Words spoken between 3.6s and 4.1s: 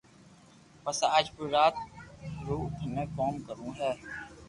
ھي